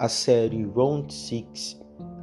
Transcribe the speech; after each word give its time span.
a 0.00 0.08
série 0.08 0.64
Round 0.64 1.12
6 1.12 1.78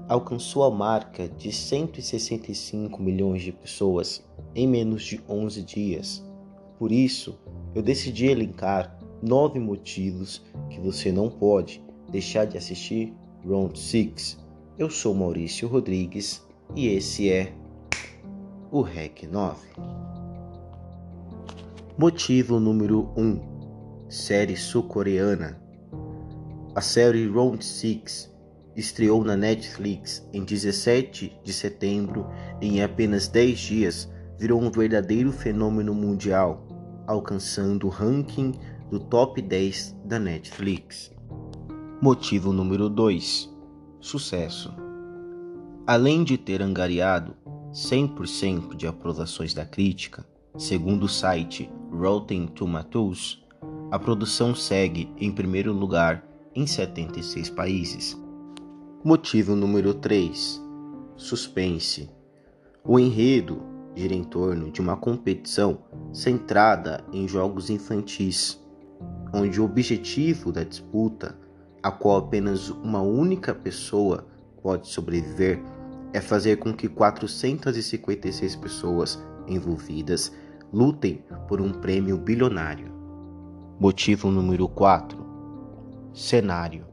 alcançou 0.09 0.63
a 0.63 0.71
marca 0.71 1.29
de 1.29 1.51
165 1.51 2.99
milhões 2.99 3.43
de 3.43 3.51
pessoas 3.51 4.27
em 4.55 4.67
menos 4.67 5.03
de 5.03 5.21
11 5.29 5.61
dias. 5.61 6.25
Por 6.79 6.91
isso, 6.91 7.37
eu 7.75 7.83
decidi 7.83 8.25
elencar 8.25 8.97
nove 9.21 9.59
motivos 9.59 10.43
que 10.71 10.79
você 10.79 11.11
não 11.11 11.29
pode 11.29 11.85
deixar 12.09 12.45
de 12.45 12.57
assistir 12.57 13.13
Round 13.45 13.77
6. 13.77 14.43
Eu 14.79 14.89
sou 14.89 15.13
Maurício 15.13 15.67
Rodrigues 15.67 16.43
e 16.75 16.87
esse 16.87 17.29
é 17.29 17.53
o 18.71 18.81
REC 18.81 19.27
9. 19.27 19.55
Motivo 21.95 22.59
número 22.59 23.07
1: 23.15 24.09
Série 24.09 24.57
sul-coreana. 24.57 25.66
A 26.77 26.81
série 26.81 27.27
Round 27.27 27.65
6 27.65 28.31
estreou 28.75 29.23
na 29.23 29.35
Netflix 29.35 30.23
em 30.31 30.43
17 30.43 31.35
de 31.43 31.51
setembro 31.51 32.27
e 32.61 32.67
em 32.67 32.83
apenas 32.83 33.27
10 33.27 33.59
dias 33.59 34.13
virou 34.37 34.61
um 34.61 34.69
verdadeiro 34.69 35.31
fenômeno 35.31 35.95
mundial, 35.95 36.67
alcançando 37.07 37.87
o 37.87 37.89
ranking 37.89 38.53
do 38.91 38.99
top 38.99 39.41
10 39.41 39.95
da 40.05 40.19
Netflix. 40.19 41.11
Motivo 41.99 42.53
número 42.53 42.89
2: 42.89 43.51
Sucesso. 43.99 44.71
Além 45.87 46.23
de 46.23 46.37
ter 46.37 46.61
angariado 46.61 47.35
100% 47.71 48.75
de 48.75 48.85
aprovações 48.85 49.51
da 49.51 49.65
crítica, 49.65 50.23
segundo 50.55 51.05
o 51.07 51.09
site 51.09 51.71
Rotten 51.91 52.45
Tomatoes, 52.45 53.43
a 53.89 53.97
produção 53.97 54.53
segue 54.53 55.11
em 55.17 55.31
primeiro 55.31 55.73
lugar 55.73 56.36
em 56.57 56.65
76 56.65 57.51
países. 57.51 58.19
Motivo 59.03 59.55
número 59.55 59.93
3: 59.93 60.59
Suspense. 61.15 62.09
O 62.83 62.97
enredo 62.97 63.61
gira 63.95 64.15
em 64.15 64.23
torno 64.23 64.71
de 64.71 64.81
uma 64.81 64.97
competição 64.97 65.77
centrada 66.11 67.05
em 67.13 67.27
jogos 67.27 67.69
infantis, 67.69 68.59
onde 69.31 69.61
o 69.61 69.65
objetivo 69.65 70.51
da 70.51 70.63
disputa, 70.63 71.37
a 71.83 71.91
qual 71.91 72.17
apenas 72.17 72.69
uma 72.69 73.01
única 73.01 73.53
pessoa 73.53 74.25
pode 74.63 74.87
sobreviver, 74.87 75.61
é 76.11 76.19
fazer 76.19 76.57
com 76.57 76.73
que 76.73 76.89
456 76.89 78.55
pessoas 78.55 79.23
envolvidas 79.47 80.33
lutem 80.73 81.23
por 81.47 81.61
um 81.61 81.71
prêmio 81.71 82.17
bilionário. 82.17 82.91
Motivo 83.79 84.31
número 84.31 84.67
4: 84.67 85.26
Cenário. 86.13 86.85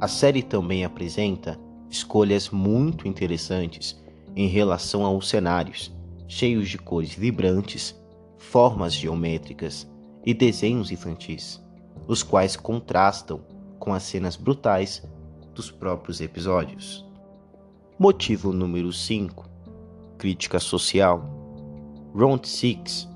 A 0.00 0.08
série 0.08 0.42
também 0.42 0.84
apresenta 0.84 1.58
escolhas 1.90 2.50
muito 2.50 3.08
interessantes 3.08 4.00
em 4.34 4.46
relação 4.46 5.04
aos 5.04 5.28
cenários, 5.28 5.94
cheios 6.28 6.68
de 6.68 6.78
cores 6.78 7.14
vibrantes, 7.14 7.98
formas 8.36 8.92
geométricas 8.92 9.88
e 10.24 10.34
desenhos 10.34 10.90
infantis, 10.90 11.62
os 12.06 12.22
quais 12.22 12.56
contrastam 12.56 13.40
com 13.78 13.94
as 13.94 14.02
cenas 14.02 14.36
brutais 14.36 15.02
dos 15.54 15.70
próprios 15.70 16.20
episódios. 16.20 17.06
Motivo 17.98 18.52
número 18.52 18.92
5: 18.92 19.48
Crítica 20.18 20.60
social. 20.60 21.24
Round 22.14 22.46
6 22.46 23.08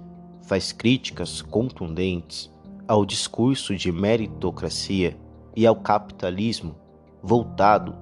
faz 0.42 0.72
críticas 0.72 1.42
contundentes 1.42 2.50
ao 2.90 3.06
discurso 3.06 3.76
de 3.76 3.92
meritocracia 3.92 5.16
e 5.54 5.64
ao 5.64 5.76
capitalismo 5.76 6.74
voltado 7.22 7.94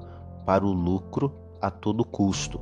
para 0.47 0.64
o 0.64 0.72
lucro 0.72 1.30
a 1.61 1.70
todo 1.70 2.02
custo, 2.02 2.58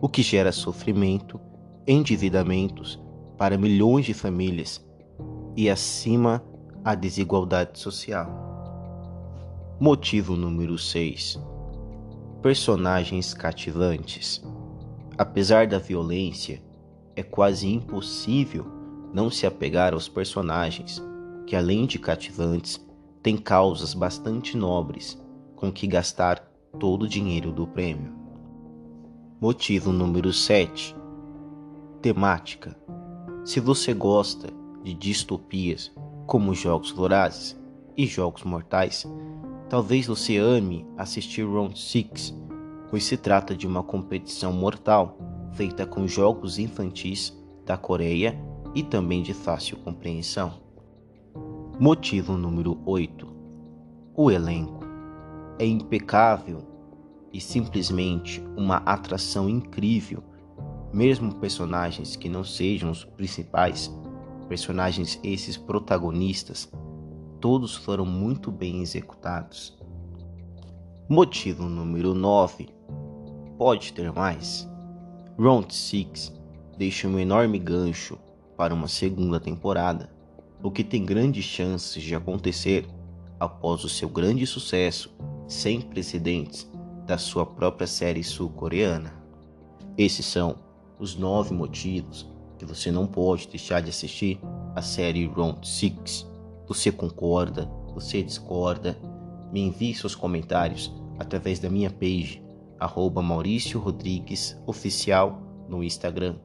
o 0.00 0.08
que 0.08 0.22
gera 0.22 0.52
sofrimento, 0.52 1.38
endividamentos 1.86 2.98
para 3.36 3.58
milhões 3.58 4.06
de 4.06 4.14
famílias 4.14 4.82
e, 5.54 5.68
acima, 5.68 6.42
a 6.82 6.94
desigualdade 6.94 7.78
social. 7.78 8.26
Motivo 9.78 10.36
número 10.36 10.78
6 10.78 11.38
Personagens 12.40 13.34
cativantes. 13.34 14.42
Apesar 15.18 15.66
da 15.66 15.78
violência, 15.78 16.62
é 17.14 17.22
quase 17.22 17.68
impossível 17.68 18.64
não 19.12 19.28
se 19.28 19.46
apegar 19.46 19.92
aos 19.92 20.08
personagens, 20.08 21.09
que 21.50 21.56
além 21.56 21.84
de 21.84 21.98
cativantes, 21.98 22.80
têm 23.20 23.36
causas 23.36 23.92
bastante 23.92 24.56
nobres 24.56 25.20
com 25.56 25.72
que 25.72 25.84
gastar 25.84 26.38
todo 26.78 27.02
o 27.02 27.08
dinheiro 27.08 27.50
do 27.50 27.66
prêmio. 27.66 28.14
Motivo 29.40 29.90
número 29.90 30.32
7. 30.32 30.94
Temática. 32.00 32.78
Se 33.44 33.58
você 33.58 33.92
gosta 33.92 34.46
de 34.84 34.94
distopias 34.94 35.90
como 36.24 36.54
Jogos 36.54 36.92
Vorazes 36.92 37.60
e 37.96 38.06
Jogos 38.06 38.44
Mortais, 38.44 39.04
Talvez 39.68 40.06
você 40.06 40.36
ame 40.36 40.86
assistir 40.96 41.44
Round 41.44 41.76
6, 41.76 42.32
pois 42.90 43.02
se 43.02 43.16
trata 43.16 43.56
de 43.56 43.66
uma 43.66 43.82
competição 43.82 44.52
mortal 44.52 45.18
feita 45.54 45.84
com 45.84 46.06
jogos 46.06 46.60
infantis 46.60 47.36
da 47.66 47.76
Coreia 47.76 48.40
e 48.72 48.84
também 48.84 49.20
de 49.20 49.34
fácil 49.34 49.78
compreensão. 49.78 50.69
Motivo 51.80 52.36
número 52.36 52.78
8: 52.84 53.26
O 54.14 54.30
elenco 54.30 54.84
é 55.58 55.64
impecável 55.64 56.58
e 57.32 57.40
simplesmente 57.40 58.44
uma 58.54 58.76
atração 58.84 59.48
incrível, 59.48 60.22
mesmo 60.92 61.34
personagens 61.36 62.16
que 62.16 62.28
não 62.28 62.44
sejam 62.44 62.90
os 62.90 63.02
principais, 63.02 63.90
personagens 64.46 65.18
esses 65.24 65.56
protagonistas 65.56 66.70
todos 67.40 67.76
foram 67.76 68.04
muito 68.04 68.52
bem 68.52 68.82
executados. 68.82 69.74
Motivo 71.08 71.62
número 71.62 72.12
9. 72.12 72.68
Pode 73.56 73.94
ter 73.94 74.12
mais. 74.12 74.68
Round 75.38 75.74
6 75.74 76.30
deixa 76.76 77.08
um 77.08 77.18
enorme 77.18 77.58
gancho 77.58 78.18
para 78.54 78.74
uma 78.74 78.86
segunda 78.86 79.40
temporada, 79.40 80.19
o 80.62 80.70
que 80.70 80.84
tem 80.84 81.04
grandes 81.04 81.44
chances 81.44 82.02
de 82.02 82.14
acontecer 82.14 82.86
após 83.38 83.84
o 83.84 83.88
seu 83.88 84.08
grande 84.08 84.46
sucesso 84.46 85.10
sem 85.48 85.80
precedentes 85.80 86.70
da 87.06 87.16
sua 87.16 87.46
própria 87.46 87.86
série 87.86 88.22
sul-coreana. 88.22 89.12
Esses 89.96 90.26
são 90.26 90.56
os 90.98 91.16
nove 91.16 91.54
motivos 91.54 92.28
que 92.58 92.64
você 92.64 92.90
não 92.90 93.06
pode 93.06 93.48
deixar 93.48 93.80
de 93.80 93.88
assistir 93.88 94.38
a 94.76 94.82
série 94.82 95.26
Round 95.26 95.66
6. 95.66 96.28
Você 96.68 96.92
concorda? 96.92 97.70
Você 97.94 98.22
discorda? 98.22 98.98
Me 99.50 99.60
envie 99.60 99.94
seus 99.94 100.14
comentários 100.14 100.92
através 101.18 101.58
da 101.58 101.68
minha 101.68 101.90
page, 101.90 102.42
arroba 102.78 103.20
Maurício 103.20 103.80
Rodrigues 103.80 104.56
Oficial 104.66 105.40
no 105.68 105.82
Instagram. 105.82 106.36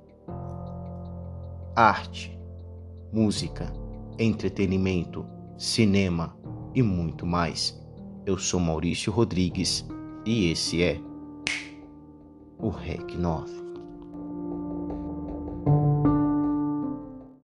Arte, 1.76 2.40
música, 3.12 3.72
entretenimento, 4.18 5.26
cinema 5.58 6.38
e 6.74 6.82
muito 6.82 7.26
mais. 7.26 7.80
Eu 8.26 8.38
sou 8.38 8.60
Maurício 8.60 9.12
Rodrigues 9.12 9.86
e 10.26 10.52
esse 10.52 10.82
é 10.82 11.00
o 12.58 12.70
REC 12.70 13.16
9. 13.16 13.65